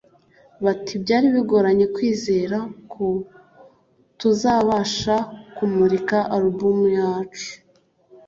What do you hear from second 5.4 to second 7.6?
kumurika Album yacu